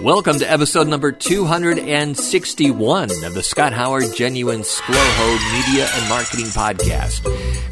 [0.00, 7.26] Welcome to episode number 261 of the Scott Howard Genuine SCLOHO Media and Marketing Podcast.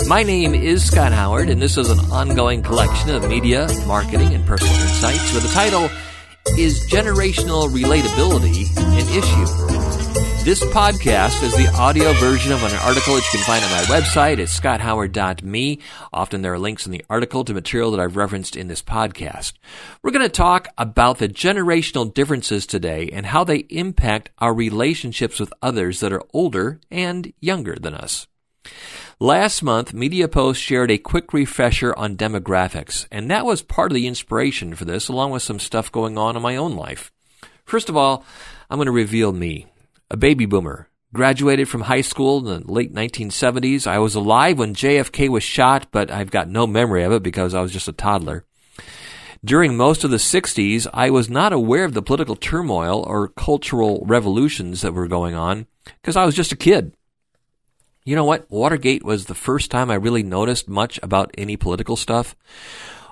[0.09, 4.45] My name is Scott Howard, and this is an ongoing collection of media, marketing, and
[4.45, 5.89] personal insights with the title
[6.59, 9.76] Is Generational Relatability an Issue?
[10.47, 13.83] This podcast is the audio version of an article that you can find on my
[13.89, 15.81] website at scotthoward.me.
[16.13, 19.55] Often there are links in the article to material that I've referenced in this podcast.
[20.03, 25.41] We're going to talk about the generational differences today and how they impact our relationships
[25.41, 28.29] with others that are older and younger than us.
[29.19, 34.07] Last month, MediaPost shared a quick refresher on demographics, and that was part of the
[34.07, 37.11] inspiration for this, along with some stuff going on in my own life.
[37.65, 38.25] First of all,
[38.71, 39.67] I'm going to reveal me
[40.11, 40.89] a baby boomer.
[41.13, 43.87] Graduated from high school in the late 1970s.
[43.87, 47.55] I was alive when JFK was shot, but I've got no memory of it because
[47.55, 48.45] I was just a toddler.
[49.45, 54.03] During most of the 60s, I was not aware of the political turmoil or cultural
[54.07, 56.95] revolutions that were going on because I was just a kid.
[58.05, 58.51] You know what?
[58.51, 62.37] Watergate was the first time I really noticed much about any political stuff.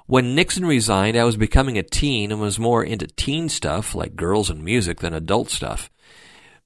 [0.07, 4.17] When Nixon resigned, I was becoming a teen and was more into teen stuff like
[4.17, 5.91] girls and music than adult stuff.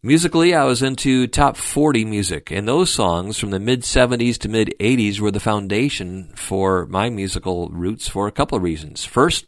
[0.00, 4.48] Musically, I was into top 40 music, and those songs from the mid 70s to
[4.48, 9.04] mid 80s were the foundation for my musical roots for a couple of reasons.
[9.04, 9.46] First,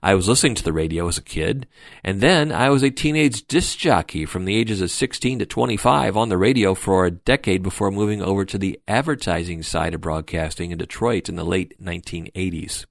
[0.00, 1.66] I was listening to the radio as a kid,
[2.04, 6.16] and then I was a teenage disc jockey from the ages of 16 to 25
[6.16, 10.70] on the radio for a decade before moving over to the advertising side of broadcasting
[10.70, 12.86] in Detroit in the late 1980s.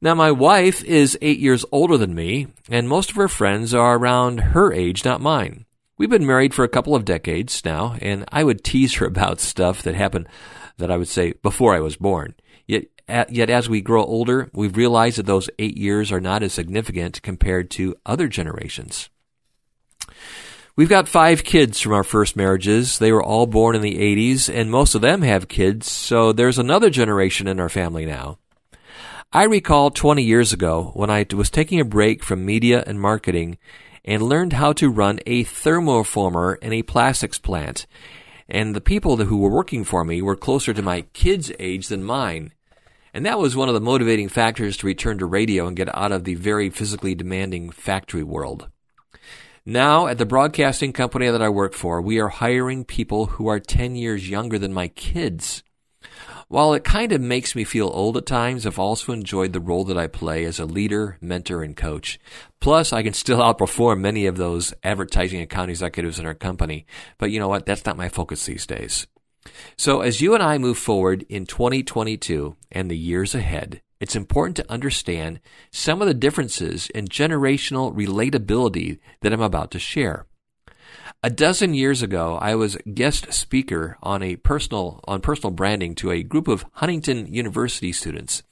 [0.00, 3.96] Now, my wife is eight years older than me, and most of her friends are
[3.96, 5.65] around her age, not mine.
[5.98, 9.40] We've been married for a couple of decades now, and I would tease her about
[9.40, 10.28] stuff that happened
[10.76, 12.34] that I would say before I was born.
[12.66, 12.84] Yet,
[13.30, 17.22] yet as we grow older, we've realized that those eight years are not as significant
[17.22, 19.08] compared to other generations.
[20.76, 22.98] We've got five kids from our first marriages.
[22.98, 26.58] They were all born in the 80s, and most of them have kids, so there's
[26.58, 28.38] another generation in our family now.
[29.32, 33.58] I recall 20 years ago when I was taking a break from media and marketing
[34.04, 37.86] and learned how to run a thermoformer in a plastics plant.
[38.48, 42.04] And the people who were working for me were closer to my kids' age than
[42.04, 42.52] mine.
[43.12, 46.12] And that was one of the motivating factors to return to radio and get out
[46.12, 48.68] of the very physically demanding factory world.
[49.64, 53.58] Now, at the broadcasting company that I work for, we are hiring people who are
[53.58, 55.64] 10 years younger than my kids.
[56.48, 59.84] While it kind of makes me feel old at times, I've also enjoyed the role
[59.84, 62.18] that I play as a leader, mentor, and coach.
[62.60, 66.86] Plus, I can still outperform many of those advertising account executives in our company.
[67.18, 67.66] But you know what?
[67.66, 69.06] That's not my focus these days.
[69.76, 74.56] So as you and I move forward in 2022 and the years ahead, it's important
[74.56, 75.40] to understand
[75.70, 80.26] some of the differences in generational relatability that I'm about to share.
[81.22, 86.10] A dozen years ago, I was guest speaker on a personal on personal branding to
[86.10, 88.42] a group of Huntington University students.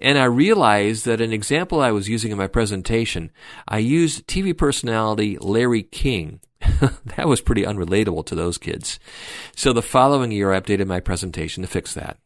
[0.00, 3.30] And I realized that an example I was using in my presentation,
[3.66, 6.40] I used TV personality Larry King.
[6.60, 8.98] that was pretty unrelatable to those kids.
[9.54, 12.18] So the following year, I updated my presentation to fix that.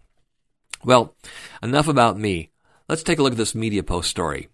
[0.84, 1.14] Well,
[1.62, 2.50] enough about me.
[2.88, 4.48] Let's take a look at this Media Post story.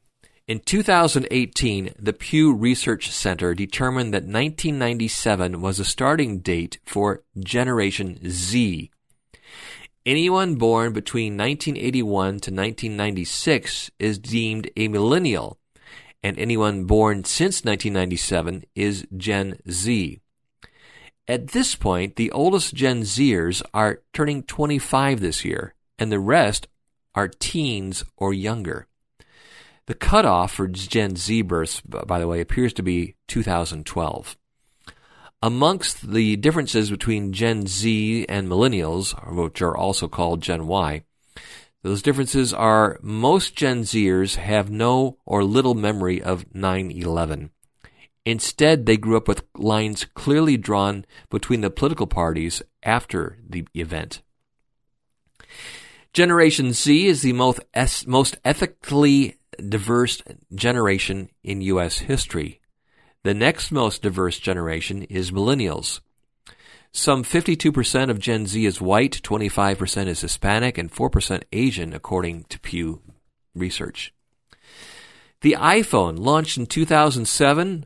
[0.48, 8.20] In 2018, the Pew Research Center determined that 1997 was a starting date for Generation
[8.30, 8.92] Z.
[10.04, 15.58] Anyone born between 1981 to 1996 is deemed a millennial,
[16.22, 20.20] and anyone born since 1997 is Gen Z.
[21.26, 26.68] At this point, the oldest Gen Zers are turning 25 this year, and the rest
[27.16, 28.86] are teens or younger.
[29.86, 34.36] The cutoff for Gen Z births, by the way, appears to be 2012.
[35.42, 41.04] Amongst the differences between Gen Z and millennials, which are also called Gen Y,
[41.82, 47.50] those differences are most Gen Zers have no or little memory of 9 11.
[48.24, 54.22] Instead, they grew up with lines clearly drawn between the political parties after the event.
[56.12, 57.60] Generation Z is the most,
[58.08, 60.22] most ethically diverse
[60.54, 61.98] generation in U.S.
[61.98, 62.60] history.
[63.22, 66.00] The next most diverse generation is millennials.
[66.92, 72.60] Some 52% of Gen Z is white, 25% is Hispanic, and 4% Asian, according to
[72.60, 73.02] Pew
[73.54, 74.14] Research.
[75.42, 77.84] The iPhone launched in 2007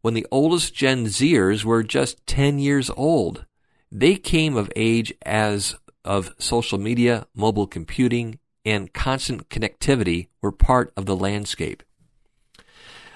[0.00, 3.44] when the oldest Gen Zers were just 10 years old.
[3.92, 10.92] They came of age as of social media, mobile computing, and constant connectivity were part
[10.96, 11.82] of the landscape.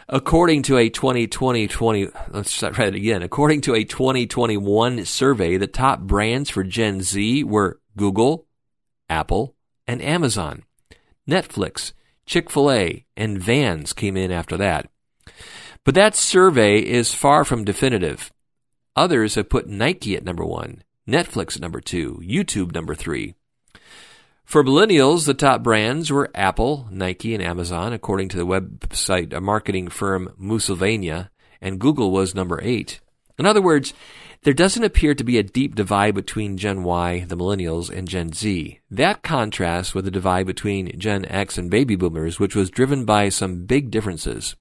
[0.09, 3.23] According to a 2020, 20, let's try it again.
[3.23, 8.47] According to a 2021 survey, the top brands for Gen Z were Google,
[9.09, 9.55] Apple,
[9.87, 10.65] and Amazon.
[11.29, 11.93] Netflix,
[12.27, 14.91] Chick fil A, and Vans came in after that.
[15.85, 18.33] But that survey is far from definitive.
[18.95, 23.35] Others have put Nike at number one, Netflix at number two, YouTube number three.
[24.45, 29.89] For millennials, the top brands were Apple, Nike, and Amazon, according to the website marketing
[29.89, 31.31] firm Moosylvania,
[31.61, 33.01] and Google was number eight.
[33.39, 33.95] In other words,
[34.43, 38.33] there doesn't appear to be a deep divide between Gen Y, the millennials, and Gen
[38.33, 38.81] Z.
[38.91, 43.29] That contrasts with the divide between Gen X and baby boomers, which was driven by
[43.29, 44.57] some big differences.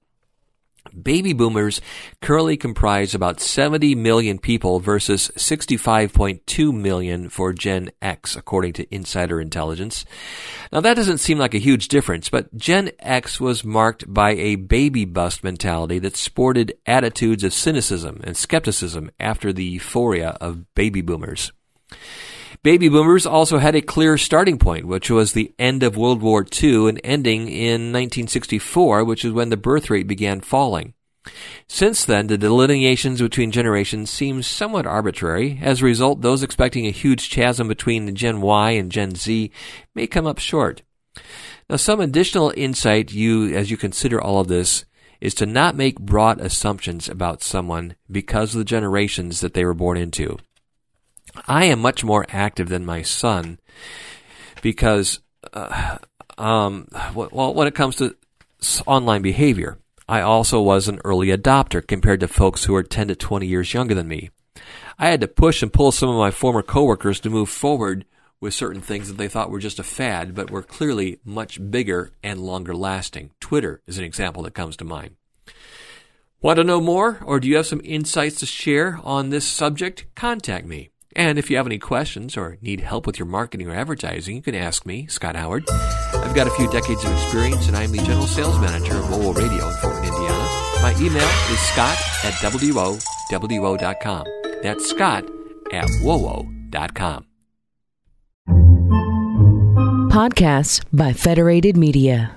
[1.00, 1.80] Baby boomers
[2.20, 9.40] currently comprise about 70 million people versus 65.2 million for Gen X, according to Insider
[9.40, 10.04] Intelligence.
[10.72, 14.56] Now that doesn't seem like a huge difference, but Gen X was marked by a
[14.56, 21.00] baby bust mentality that sported attitudes of cynicism and skepticism after the euphoria of baby
[21.00, 21.52] boomers.
[22.64, 26.46] Baby boomers also had a clear starting point, which was the end of World War
[26.62, 30.94] II and ending in 1964, which is when the birth rate began falling.
[31.66, 35.58] Since then, the delineations between generations seem somewhat arbitrary.
[35.60, 39.50] As a result, those expecting a huge chasm between the Gen Y and Gen Z
[39.96, 40.82] may come up short.
[41.68, 44.84] Now, some additional insight you, as you consider all of this,
[45.20, 49.74] is to not make broad assumptions about someone because of the generations that they were
[49.74, 50.38] born into.
[51.46, 53.58] I am much more active than my son
[54.60, 55.20] because,
[55.52, 55.98] uh,
[56.38, 58.16] um, well, when it comes to
[58.86, 63.16] online behavior, I also was an early adopter compared to folks who are 10 to
[63.16, 64.30] 20 years younger than me.
[64.98, 68.04] I had to push and pull some of my former coworkers to move forward
[68.40, 72.10] with certain things that they thought were just a fad, but were clearly much bigger
[72.22, 73.30] and longer lasting.
[73.40, 75.16] Twitter is an example that comes to mind.
[76.40, 80.06] Want to know more, or do you have some insights to share on this subject?
[80.16, 80.91] Contact me.
[81.14, 84.42] And if you have any questions or need help with your marketing or advertising, you
[84.42, 85.68] can ask me, Scott Howard.
[86.14, 89.36] I've got a few decades of experience and I'm the general sales manager of WOWO
[89.36, 90.48] Radio in Fort Indiana.
[90.82, 92.34] My email is scott at
[93.30, 94.26] WOWO.com.
[94.62, 95.24] That's scott
[95.72, 97.26] at WOWO.com.
[100.10, 102.36] Podcasts by Federated Media.